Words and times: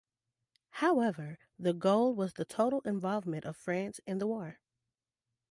However, 0.71 1.37
the 1.59 1.73
goal 1.73 2.15
was 2.15 2.33
the 2.33 2.43
total 2.43 2.81
involvement 2.85 3.45
of 3.45 3.55
France 3.55 3.99
in 4.07 4.17
the 4.17 4.25
war. 4.25 4.57